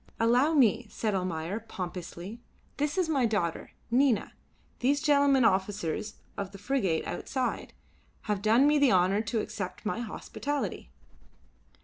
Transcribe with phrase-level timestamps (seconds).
[0.19, 2.39] "Allow me," said Almayer, pompously.
[2.77, 3.73] "This is my daughter.
[3.91, 4.33] Nina,
[4.79, 7.73] these gentlemen, officers of the frigate outside,
[8.21, 10.89] have done me the honour to accept my hospitality."